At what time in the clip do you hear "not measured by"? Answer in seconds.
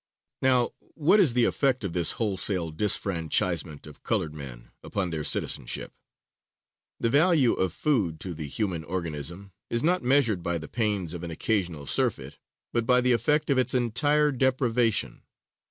9.83-10.57